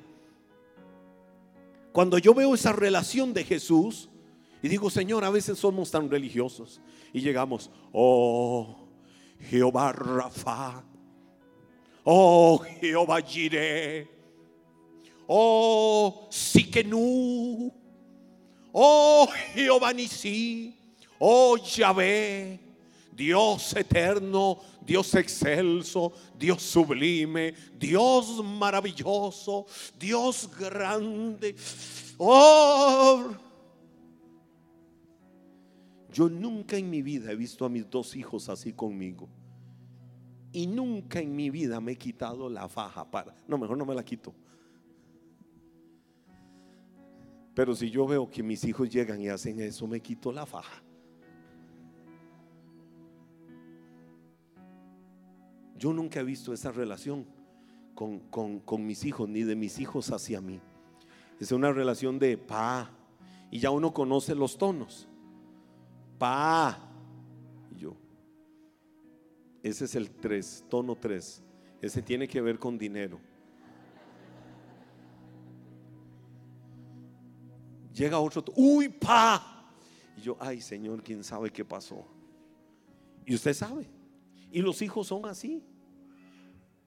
[1.92, 4.08] Cuando yo veo esa relación de Jesús
[4.62, 6.80] y digo, Señor, a veces somos tan religiosos
[7.12, 8.88] y llegamos, oh,
[9.50, 10.84] Jehová Rafa,
[12.04, 14.08] Oh Jehová Jireh.
[15.28, 17.72] Oh Siquenú.
[18.72, 20.74] Oh Jehová Nisi.
[21.24, 22.58] Oh Yahvé.
[23.14, 29.66] Dios eterno, Dios excelso, Dios sublime, Dios maravilloso,
[29.98, 31.54] Dios grande.
[32.18, 33.30] Oh,
[36.10, 39.28] yo nunca en mi vida he visto a mis dos hijos así conmigo.
[40.50, 43.34] Y nunca en mi vida me he quitado la faja para.
[43.46, 44.34] No, mejor no me la quito.
[47.54, 50.82] Pero si yo veo que mis hijos llegan y hacen eso, me quito la faja.
[55.82, 57.26] Yo nunca he visto esa relación
[57.96, 58.20] con,
[58.60, 60.60] con, mis hijos, ni de mis hijos hacia mí.
[61.40, 62.88] Es una relación de pa.
[63.50, 65.08] Y ya uno conoce los tonos.
[66.20, 66.88] Pa.
[69.60, 71.42] Ese es el 3, tono 3.
[71.80, 73.18] Ese tiene que ver con dinero.
[77.92, 79.66] Llega otro, uy, pa.
[80.16, 82.06] Y yo, ay, Señor, quién sabe qué pasó.
[83.26, 83.90] Y usted sabe.
[84.52, 85.64] Y los hijos son así.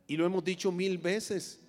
[0.07, 1.59] Y lo hemos dicho mil veces.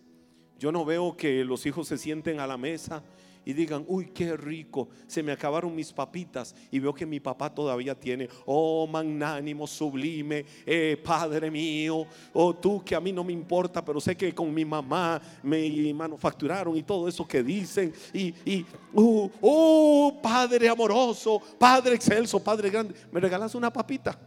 [0.58, 3.02] Yo no veo que los hijos se sienten a la mesa
[3.46, 7.48] y digan, uy, qué rico, se me acabaron mis papitas y veo que mi papá
[7.54, 13.32] todavía tiene, oh, magnánimo, sublime, eh, Padre mío, oh, tú que a mí no me
[13.32, 18.34] importa, pero sé que con mi mamá me manufacturaron y todo eso que dicen, y,
[18.44, 24.18] y oh, Padre amoroso, Padre excelso, Padre grande, ¿me regalas una papita?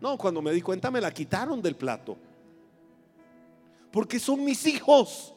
[0.00, 2.16] No, cuando me di cuenta me la quitaron del plato.
[3.92, 5.32] Porque son mis hijos.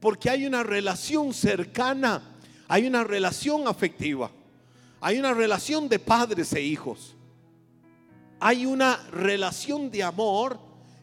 [0.00, 2.22] Porque hay una relación cercana,
[2.68, 4.30] hay una relación afectiva,
[5.00, 7.16] hay una relación de padres e hijos.
[8.40, 10.60] Hay una relación de amor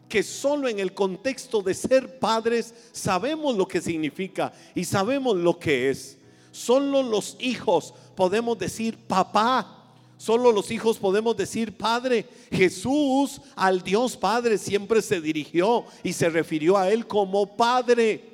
[0.08, 5.58] que solo en el contexto de ser padres sabemos lo que significa y sabemos lo
[5.58, 6.16] que es.
[6.50, 9.85] Solo los hijos podemos decir papá.
[10.16, 12.26] Solo los hijos podemos decir Padre.
[12.50, 18.24] Jesús al Dios Padre siempre se dirigió y se refirió a Él como Padre.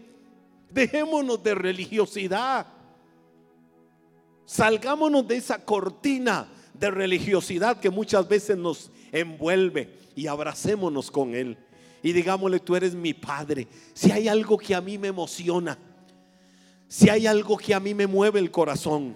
[0.71, 2.66] Dejémonos de religiosidad.
[4.47, 11.57] Salgámonos de esa cortina de religiosidad que muchas veces nos envuelve y abracémonos con Él.
[12.03, 13.66] Y digámosle, tú eres mi Padre.
[13.92, 15.79] Si hay algo que a mí me emociona,
[16.88, 19.14] si hay algo que a mí me mueve el corazón,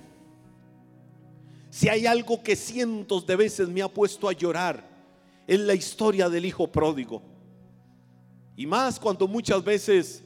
[1.77, 4.89] si hay algo que cientos de veces me ha puesto a llorar,
[5.47, 7.21] es la historia del Hijo pródigo.
[8.57, 10.25] Y más cuando muchas veces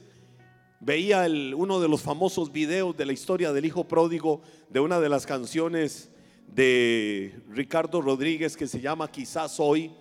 [0.79, 5.09] veía uno de los famosos videos de la historia del hijo pródigo de una de
[5.09, 6.09] las canciones
[6.47, 9.91] de Ricardo Rodríguez que se llama Quizás hoy,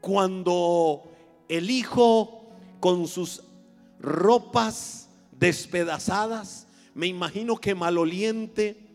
[0.00, 1.08] cuando
[1.48, 2.50] el hijo
[2.80, 3.44] con sus
[4.00, 8.85] ropas despedazadas, me imagino que maloliente,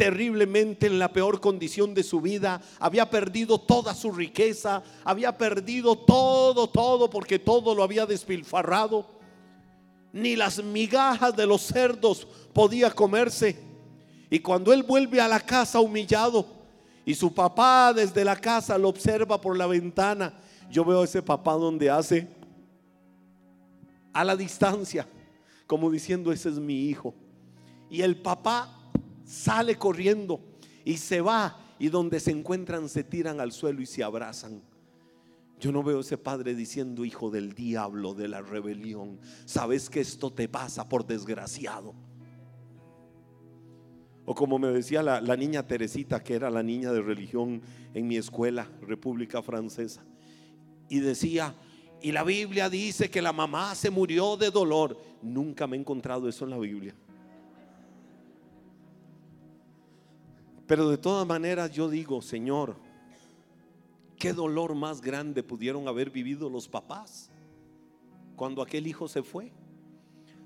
[0.00, 5.94] terriblemente en la peor condición de su vida, había perdido toda su riqueza, había perdido
[5.94, 9.06] todo, todo, porque todo lo había despilfarrado
[10.14, 13.62] ni las migajas de los cerdos podía comerse.
[14.30, 16.46] Y cuando él vuelve a la casa humillado
[17.04, 20.32] y su papá desde la casa lo observa por la ventana,
[20.70, 22.26] yo veo a ese papá donde hace
[24.14, 25.06] a la distancia,
[25.66, 27.14] como diciendo, ese es mi hijo.
[27.90, 28.79] Y el papá
[29.30, 30.40] sale corriendo
[30.84, 34.60] y se va y donde se encuentran se tiran al suelo y se abrazan.
[35.60, 40.32] Yo no veo ese padre diciendo, hijo del diablo, de la rebelión, sabes que esto
[40.32, 41.94] te pasa por desgraciado.
[44.24, 47.62] O como me decía la, la, niña Teresita, que era la niña de religión
[47.94, 50.04] en mi escuela, República Francesa,
[50.88, 51.54] y decía,
[52.02, 54.98] y la Biblia dice que la mamá se murió de dolor.
[55.22, 56.94] Nunca me he encontrado eso en la Biblia.
[60.70, 62.76] Pero de todas maneras yo digo, Señor,
[64.16, 67.28] qué dolor más grande pudieron haber vivido los papás
[68.36, 69.50] cuando aquel hijo se fue.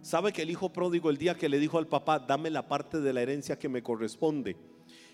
[0.01, 3.03] ¿Sabe que el hijo pródigo el día que le dijo al papá, dame la parte
[3.03, 4.57] de la herencia que me corresponde?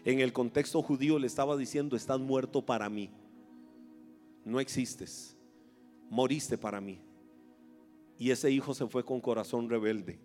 [0.05, 3.11] En el contexto judío le estaba diciendo, estás muerto para mí.
[4.45, 5.37] No existes.
[6.09, 7.01] Moriste para mí.
[8.17, 10.21] Y ese hijo se fue con corazón rebelde,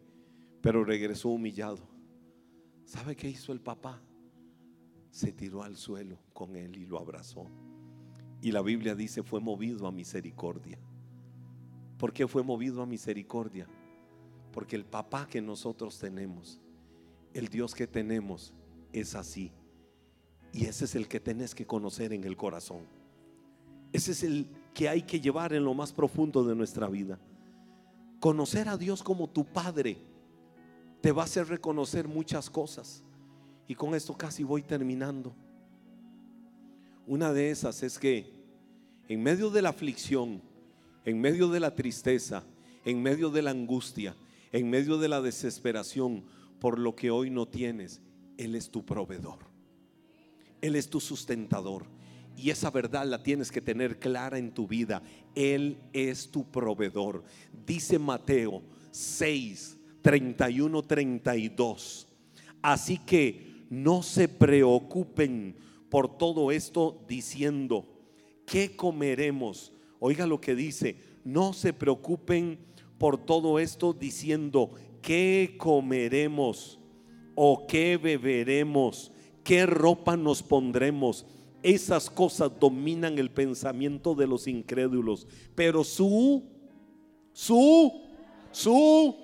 [0.62, 1.80] pero regresó humillado.
[2.86, 4.00] ¿Sabe qué hizo el papá?
[5.16, 7.50] Se tiró al suelo con él y lo abrazó.
[8.42, 10.78] Y la Biblia dice fue movido a misericordia.
[11.98, 13.66] ¿Por qué fue movido a misericordia?
[14.52, 16.60] Porque el papá que nosotros tenemos,
[17.34, 18.54] el Dios que tenemos,
[18.92, 19.54] es así.
[20.52, 22.82] Y ese es el que tenés que conocer en el corazón.
[23.94, 27.22] Ese es el que hay que llevar en lo más profundo de nuestra vida.
[28.20, 29.98] Conocer a Dios como tu Padre
[31.00, 33.05] te va a hacer reconocer muchas cosas.
[33.68, 35.34] Y con esto casi voy terminando.
[37.08, 38.32] Una de esas es que
[39.08, 40.42] en medio de la aflicción,
[41.06, 42.44] en medio de la tristeza,
[42.84, 44.16] en medio de la angustia,
[44.52, 46.24] en medio de la desesperación
[46.60, 48.02] por lo que hoy no tienes,
[48.38, 49.40] Él es tu proveedor.
[50.62, 51.86] Él es tu sustentador.
[52.38, 55.02] Y esa verdad la tienes que tener clara en tu vida.
[55.36, 57.24] Él es tu proveedor.
[57.66, 62.08] Dice Mateo 6, 31, 32.
[62.62, 65.56] Así que no se preocupen
[65.90, 67.86] por todo esto diciendo,
[68.46, 69.72] ¿qué comeremos?
[70.00, 72.60] Oiga lo que dice, no se preocupen
[72.98, 76.80] por todo esto diciendo, ¿qué comeremos?
[77.36, 79.12] ¿O qué beberemos?
[79.44, 81.26] ¿Qué ropa nos pondremos?
[81.62, 85.28] Esas cosas dominan el pensamiento de los incrédulos.
[85.56, 86.44] Pero su,
[87.34, 88.02] su,
[88.52, 89.16] su,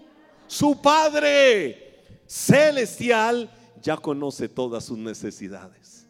[0.48, 1.92] su Padre
[2.26, 3.50] celestial
[3.82, 6.08] ya conoce todas sus necesidades.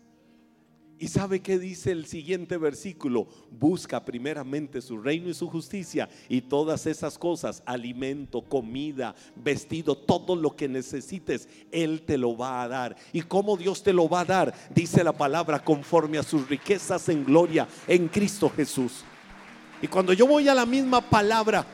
[1.01, 3.27] ¿Y sabe qué dice el siguiente versículo?
[3.49, 10.35] Busca primeramente su reino y su justicia y todas esas cosas, alimento, comida, vestido, todo
[10.35, 12.95] lo que necesites, Él te lo va a dar.
[13.13, 14.53] ¿Y cómo Dios te lo va a dar?
[14.75, 19.03] Dice la palabra conforme a sus riquezas en gloria en Cristo Jesús.
[19.81, 21.65] Y cuando yo voy a la misma palabra,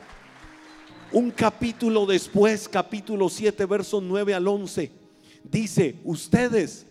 [1.12, 5.07] un capítulo después, capítulo 7, versos 9 al 11
[5.52, 6.86] dice, ustedes,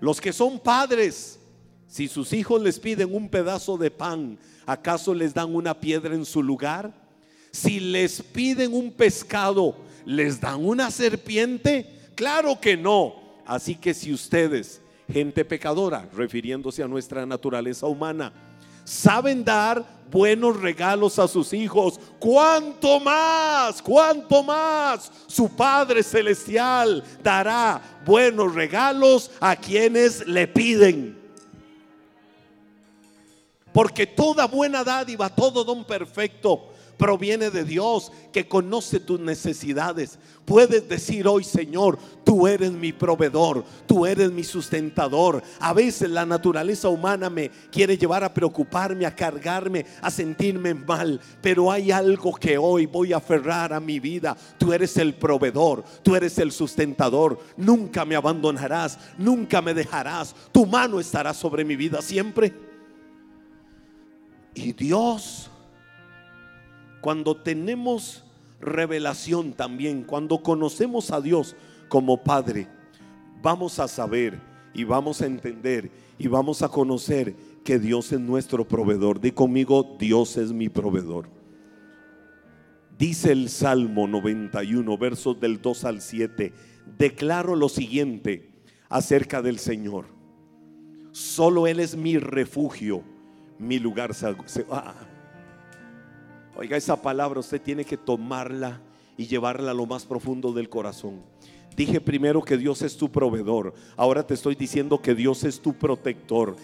[0.00, 1.38] los que son padres,
[1.86, 6.24] si sus hijos les piden un pedazo de pan, ¿acaso les dan una piedra en
[6.24, 6.94] su lugar?
[7.50, 11.86] Si les piden un pescado, ¿les dan una serpiente?
[12.14, 13.14] Claro que no.
[13.44, 14.80] Así que si ustedes,
[15.12, 18.32] gente pecadora, refiriéndose a nuestra naturaleza humana,
[18.84, 27.80] saben dar buenos regalos a sus hijos, cuánto más, cuánto más su Padre Celestial dará
[28.04, 31.18] buenos regalos a quienes le piden.
[33.72, 36.71] Porque toda buena dádiva, todo don perfecto
[37.02, 40.20] proviene de Dios que conoce tus necesidades.
[40.44, 45.42] Puedes decir hoy, Señor, tú eres mi proveedor, tú eres mi sustentador.
[45.58, 51.20] A veces la naturaleza humana me quiere llevar a preocuparme, a cargarme, a sentirme mal,
[51.40, 54.36] pero hay algo que hoy voy a aferrar a mi vida.
[54.56, 57.36] Tú eres el proveedor, tú eres el sustentador.
[57.56, 60.36] Nunca me abandonarás, nunca me dejarás.
[60.52, 62.52] Tu mano estará sobre mi vida siempre.
[64.54, 65.50] Y Dios
[67.02, 68.24] cuando tenemos
[68.60, 71.56] revelación también, cuando conocemos a Dios
[71.88, 72.68] como Padre,
[73.42, 74.40] vamos a saber
[74.72, 77.34] y vamos a entender y vamos a conocer
[77.64, 79.20] que Dios es nuestro proveedor.
[79.20, 81.28] Di conmigo, Dios es mi proveedor.
[82.96, 86.52] Dice el Salmo 91, versos del 2 al 7,
[86.98, 88.48] declaro lo siguiente
[88.88, 90.04] acerca del Señor.
[91.10, 93.02] Solo Él es mi refugio,
[93.58, 94.12] mi lugar.
[94.70, 94.94] Ah,
[96.54, 98.80] Oiga, esa palabra usted tiene que tomarla
[99.16, 101.22] y llevarla a lo más profundo del corazón.
[101.74, 103.72] Dije primero que Dios es tu proveedor.
[103.96, 106.56] Ahora te estoy diciendo que Dios es tu protector.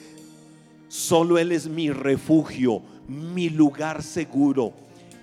[0.89, 4.75] Solo Él es mi refugio, mi lugar seguro.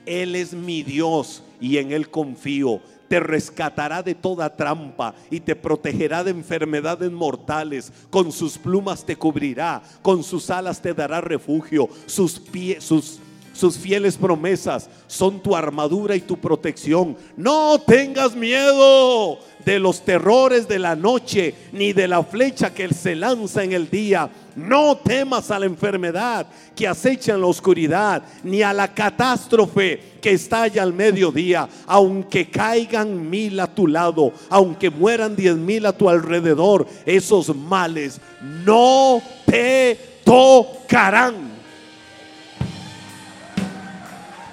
[0.05, 2.81] Él es mi Dios y en Él confío.
[3.07, 7.93] Te rescatará de toda trampa y te protegerá de enfermedades mortales.
[8.09, 11.87] Con sus plumas te cubrirá, con sus alas te dará refugio.
[12.07, 13.19] Sus pies, sus
[13.55, 17.15] sus fieles promesas son tu armadura y tu protección.
[17.37, 23.15] No tengas miedo de los terrores de la noche, ni de la flecha que se
[23.15, 24.29] lanza en el día.
[24.57, 30.31] No temas a la enfermedad que acecha en la oscuridad, ni a la catástrofe que
[30.31, 31.69] estalla al mediodía.
[31.87, 38.19] Aunque caigan mil a tu lado, aunque mueran diez mil a tu alrededor, esos males
[38.65, 41.44] no te tocarán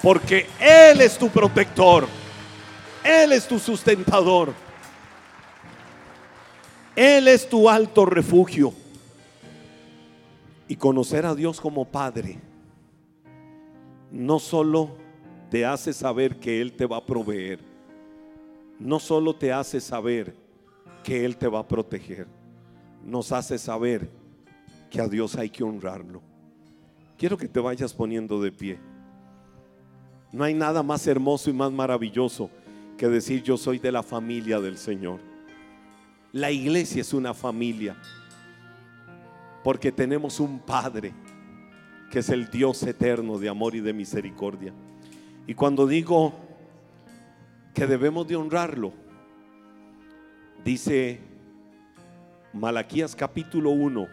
[0.02, 2.06] porque Él es tu protector.
[3.04, 4.52] Él es tu sustentador.
[6.94, 8.72] Él es tu alto refugio.
[10.68, 12.38] Y conocer a Dios como Padre
[14.10, 14.90] no solo
[15.50, 17.58] te hace saber que Él te va a proveer,
[18.78, 20.34] no solo te hace saber
[21.02, 22.26] que Él te va a proteger,
[23.04, 24.10] nos hace saber
[24.90, 26.22] que a Dios hay que honrarlo.
[27.16, 28.91] Quiero que te vayas poniendo de pie.
[30.32, 32.50] No hay nada más hermoso y más maravilloso
[32.96, 35.20] que decir yo soy de la familia del Señor.
[36.32, 37.94] La iglesia es una familia
[39.62, 41.12] porque tenemos un Padre
[42.10, 44.72] que es el Dios eterno de amor y de misericordia.
[45.46, 46.32] Y cuando digo
[47.74, 48.92] que debemos de honrarlo,
[50.64, 51.20] dice
[52.54, 54.08] Malaquías capítulo 1,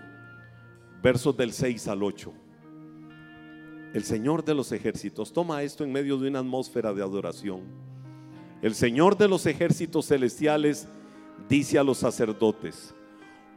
[1.01, 2.48] versos del 6 al 8
[3.93, 5.33] el Señor de los ejércitos.
[5.33, 7.61] Toma esto en medio de una atmósfera de adoración.
[8.61, 10.87] El Señor de los ejércitos celestiales
[11.47, 12.93] dice a los sacerdotes,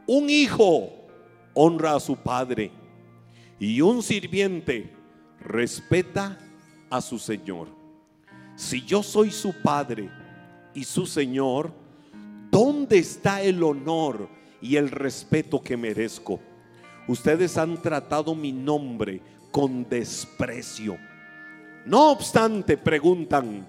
[0.07, 0.89] un hijo
[1.53, 2.71] honra a su padre
[3.59, 4.91] y un sirviente
[5.39, 6.37] respeta
[6.89, 7.67] a su Señor.
[8.55, 10.09] Si yo soy su padre
[10.73, 11.71] y su Señor,
[12.49, 14.29] ¿dónde está el honor
[14.61, 16.39] y el respeto que merezco?
[17.07, 19.21] Ustedes han tratado mi nombre
[19.53, 20.97] con desprecio.
[21.85, 23.63] No obstante, preguntan,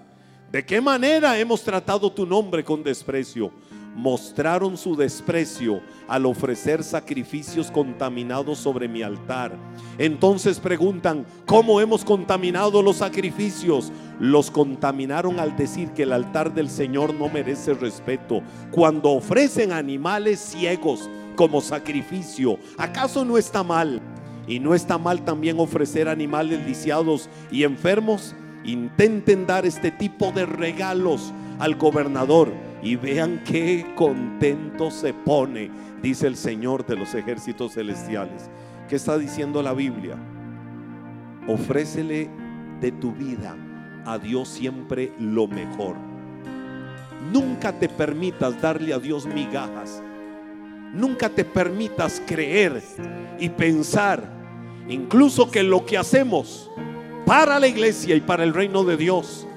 [0.51, 3.51] ¿de qué manera hemos tratado tu nombre con desprecio?
[3.93, 9.55] Mostraron su desprecio al ofrecer sacrificios contaminados sobre mi altar.
[9.99, 13.91] Entonces preguntan, ¿cómo hemos contaminado los sacrificios?
[14.19, 18.41] Los contaminaron al decir que el altar del Señor no merece respeto.
[18.71, 24.01] Cuando ofrecen animales ciegos como sacrificio, ¿acaso no está mal?
[24.47, 28.35] Y no está mal también ofrecer animales lisiados y enfermos.
[28.63, 35.71] Intenten dar este tipo de regalos al gobernador y vean qué contento se pone,
[36.01, 38.49] dice el Señor de los ejércitos celestiales.
[38.87, 40.15] ¿Qué está diciendo la Biblia?
[41.47, 42.29] Ofrécele
[42.81, 43.55] de tu vida
[44.05, 45.95] a Dios siempre lo mejor.
[47.31, 50.01] Nunca te permitas darle a Dios migajas.
[50.93, 52.81] Nunca te permitas creer
[53.39, 54.34] y pensar
[54.87, 56.69] incluso que lo que hacemos
[57.25, 59.47] para la iglesia y para el reino de Dios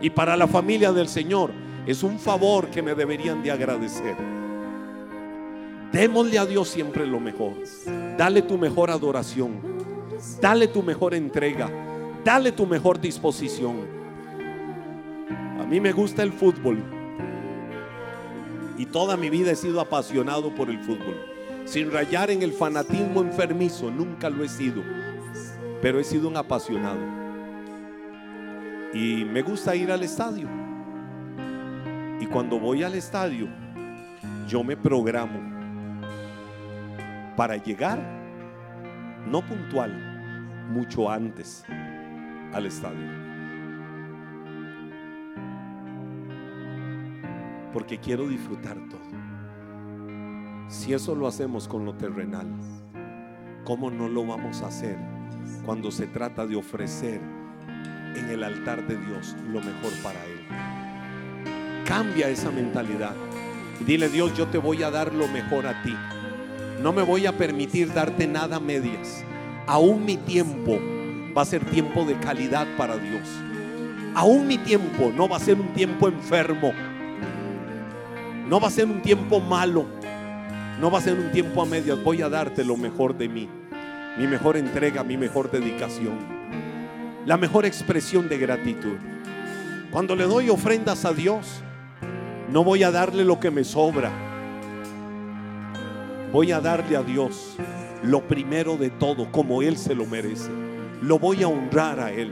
[0.00, 1.50] y para la familia del Señor
[1.86, 4.16] es un favor que me deberían de agradecer.
[5.92, 7.52] Démosle a Dios siempre lo mejor.
[8.18, 9.58] Dale tu mejor adoración.
[10.38, 11.70] Dale tu mejor entrega.
[12.22, 13.86] Dale tu mejor disposición.
[15.58, 16.82] A mí me gusta el fútbol.
[18.76, 21.27] Y toda mi vida he sido apasionado por el fútbol
[21.68, 24.82] sin rayar en el fanatismo enfermizo, nunca lo he sido,
[25.82, 27.00] pero he sido un apasionado.
[28.94, 30.48] Y me gusta ir al estadio.
[32.20, 33.48] Y cuando voy al estadio,
[34.48, 35.40] yo me programo
[37.36, 37.98] para llegar,
[39.26, 39.92] no puntual,
[40.70, 41.64] mucho antes
[42.54, 43.06] al estadio.
[47.74, 49.07] Porque quiero disfrutar todo.
[50.68, 52.46] Si eso lo hacemos con lo terrenal,
[53.64, 54.96] ¿cómo no lo vamos a hacer
[55.64, 57.20] cuando se trata de ofrecer
[58.14, 61.84] en el altar de Dios lo mejor para Él?
[61.84, 63.14] Cambia esa mentalidad
[63.84, 65.94] dile Dios, yo te voy a dar lo mejor a ti.
[66.82, 69.24] No me voy a permitir darte nada medias.
[69.66, 70.78] Aún mi tiempo
[71.36, 73.28] va a ser tiempo de calidad para Dios.
[74.14, 76.72] Aún mi tiempo no va a ser un tiempo enfermo.
[78.48, 79.86] No va a ser un tiempo malo
[80.80, 83.48] no va a ser un tiempo a medias, voy a darte lo mejor de mí,
[84.16, 86.18] mi mejor entrega, mi mejor dedicación,
[87.26, 88.96] la mejor expresión de gratitud.
[89.90, 91.62] Cuando le doy ofrendas a Dios,
[92.52, 94.10] No voy a darle lo que me sobra.
[96.32, 97.56] Voy a darle a Dios
[98.02, 100.50] lo primero de todo, como Él se lo merece.
[101.02, 102.30] Lo voy a honrar a Él.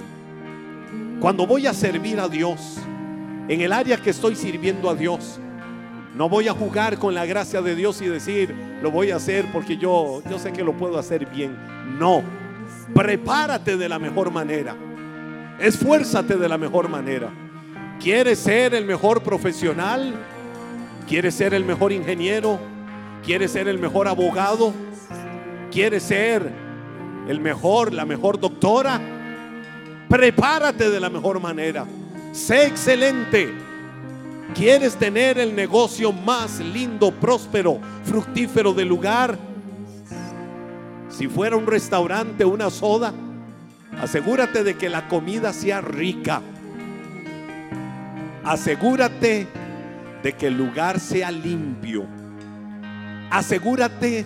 [1.21, 2.79] Cuando voy a servir a Dios,
[3.49, 5.39] en el área que estoy sirviendo a Dios,
[6.17, 9.45] no voy a jugar con la gracia de Dios y decir, lo voy a hacer
[9.53, 11.55] porque yo, yo sé que lo puedo hacer bien.
[11.99, 12.23] No,
[12.95, 14.75] prepárate de la mejor manera.
[15.61, 17.29] Esfuérzate de la mejor manera.
[18.01, 20.15] ¿Quieres ser el mejor profesional?
[21.07, 22.59] ¿Quieres ser el mejor ingeniero?
[23.23, 24.73] ¿Quieres ser el mejor abogado?
[25.71, 26.51] ¿Quieres ser
[27.29, 28.99] el mejor, la mejor doctora?
[30.09, 31.85] Prepárate de la mejor manera.
[32.33, 33.66] Sé excelente.
[34.57, 39.39] ¿Quieres tener el negocio más lindo, próspero, fructífero del lugar?
[41.11, 43.13] Si fuera un restaurante, una soda,
[44.01, 46.41] asegúrate de que la comida sea rica.
[48.45, 49.47] Asegúrate
[50.23, 52.07] de que el lugar sea limpio.
[53.31, 54.25] Asegúrate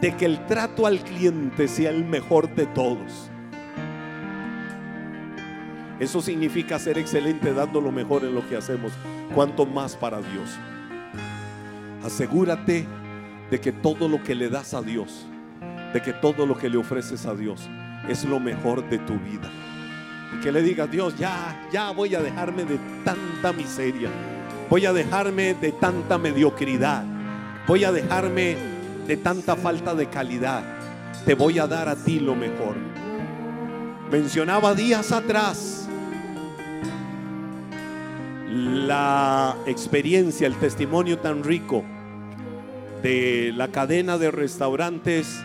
[0.00, 3.28] de que el trato al cliente sea el mejor de todos.
[5.98, 8.92] Eso significa ser excelente dando lo mejor en lo que hacemos,
[9.34, 10.58] cuanto más para Dios.
[12.04, 12.86] Asegúrate
[13.50, 15.26] de que todo lo que le das a Dios,
[15.92, 17.68] de que todo lo que le ofreces a Dios
[18.08, 19.50] es lo mejor de tu vida.
[20.36, 24.08] Y que le digas, Dios, ya, ya voy a dejarme de tanta miseria.
[24.68, 27.04] Voy a dejarme de tanta mediocridad.
[27.66, 28.56] Voy a dejarme
[29.06, 30.62] de tanta falta de calidad.
[31.24, 32.76] Te voy a dar a ti lo mejor.
[34.10, 35.89] Mencionaba días atrás
[38.50, 41.84] la experiencia, el testimonio tan rico
[43.00, 45.40] de la cadena de restaurantes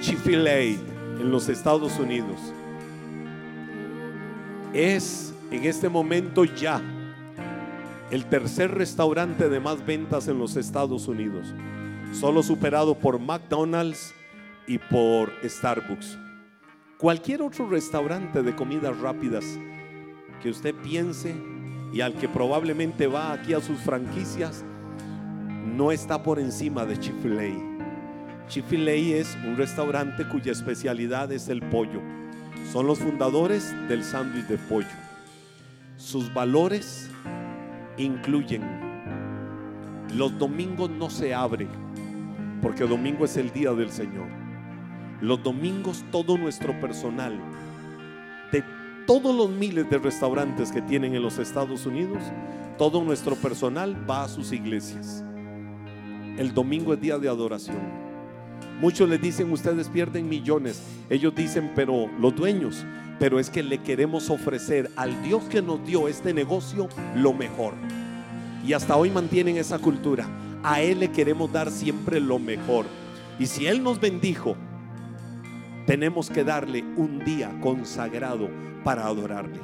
[0.00, 2.40] Chick-fil-A en los Estados Unidos.
[4.72, 6.80] Es en este momento ya
[8.10, 11.52] el tercer restaurante de más ventas en los Estados Unidos,
[12.12, 14.14] solo superado por McDonald's
[14.66, 16.18] y por Starbucks.
[16.96, 19.44] Cualquier otro restaurante de comidas rápidas
[20.42, 21.34] que usted piense
[21.92, 24.64] y al que probablemente va aquí a sus franquicias,
[25.64, 28.92] no está por encima de Chick-fil-A.
[28.92, 32.00] Es un restaurante cuya especialidad es el pollo.
[32.72, 34.86] Son los fundadores del sándwich de pollo.
[35.96, 37.10] Sus valores
[37.96, 38.62] incluyen
[40.14, 41.68] los domingos no se abre
[42.62, 44.26] porque domingo es el día del Señor.
[45.20, 47.38] Los domingos todo nuestro personal
[49.08, 52.22] todos los miles de restaurantes que tienen en los Estados Unidos,
[52.76, 55.24] todo nuestro personal va a sus iglesias.
[56.36, 57.78] El domingo es día de adoración.
[58.82, 60.82] Muchos les dicen, ustedes pierden millones.
[61.08, 62.84] Ellos dicen, pero los dueños,
[63.18, 67.72] pero es que le queremos ofrecer al Dios que nos dio este negocio lo mejor.
[68.62, 70.28] Y hasta hoy mantienen esa cultura.
[70.62, 72.84] A Él le queremos dar siempre lo mejor.
[73.38, 74.54] Y si Él nos bendijo,
[75.88, 78.50] tenemos que darle un día consagrado
[78.84, 79.58] para adorarle.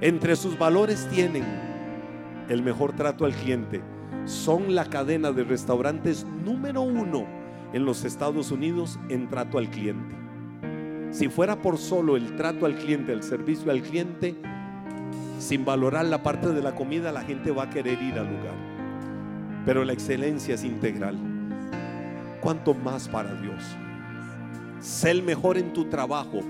[0.00, 1.42] Entre sus valores tienen
[2.48, 3.82] el mejor trato al cliente.
[4.24, 7.26] Son la cadena de restaurantes número uno
[7.72, 10.14] en los Estados Unidos en trato al cliente.
[11.10, 14.36] Si fuera por solo el trato al cliente, el servicio al cliente,
[15.40, 18.54] sin valorar la parte de la comida, la gente va a querer ir al lugar.
[19.66, 21.18] Pero la excelencia es integral.
[22.40, 23.76] ¿Cuánto más para Dios?
[24.82, 26.40] Sé el mejor en tu trabajo,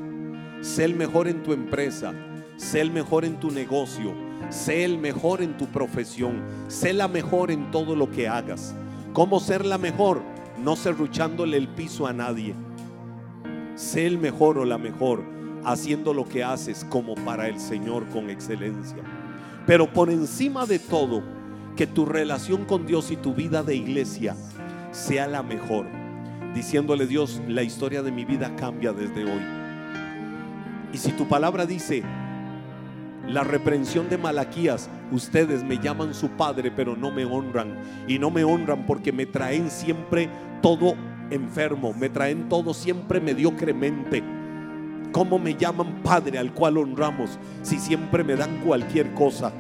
[0.63, 2.15] sé el mejor en tu empresa,
[2.57, 4.15] sé el mejor en tu negocio,
[4.49, 8.75] sé el mejor en tu profesión, sé la mejor en todo lo que hagas.
[9.13, 10.23] ¿Cómo ser la mejor?
[10.65, 12.55] No serruchándole el piso a nadie.
[13.75, 15.23] Sé el mejor o la mejor
[15.63, 19.03] haciendo lo que haces como para el Señor con excelencia.
[19.67, 21.23] Pero por encima de todo,
[21.77, 24.35] que tu relación con Dios y tu vida de iglesia
[24.91, 26.02] sea la mejor.
[26.55, 29.41] Diciéndole Dios, la historia de mi vida cambia desde hoy.
[30.93, 32.03] Y si tu palabra dice,
[33.27, 37.79] la reprensión de Malaquías, ustedes me llaman su padre, pero no me honran.
[38.07, 40.29] Y no me honran porque me traen siempre
[40.61, 40.95] todo
[41.31, 44.23] enfermo, me traen todo siempre mediocremente.
[45.13, 49.53] ¿Cómo me llaman padre al cual honramos si siempre me dan cualquier cosa?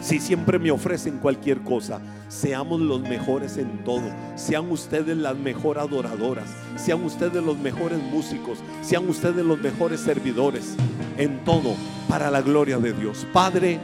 [0.00, 4.10] Si siempre me ofrecen cualquier cosa, seamos los mejores en todo.
[4.36, 6.48] Sean ustedes las mejor adoradoras.
[6.76, 8.58] Sean ustedes los mejores músicos.
[8.82, 10.76] Sean ustedes los mejores servidores.
[11.16, 11.74] En todo,
[12.08, 13.26] para la gloria de Dios.
[13.32, 13.80] Padre,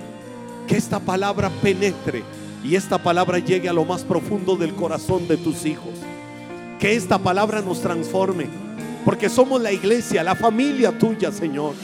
[0.68, 2.22] que esta palabra penetre
[2.62, 5.92] y esta palabra llegue a lo más profundo del corazón de tus hijos.
[6.78, 8.48] Que esta palabra nos transforme.
[9.04, 11.74] Porque somos la iglesia, la familia tuya, Señor.